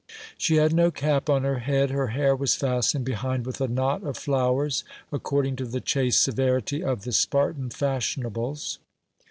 [0.35, 4.01] She had no cap on her head; her hair was fastened hehind with a knot
[4.03, 8.79] of flowers, according to the chaste severity of the Spartan fashionables.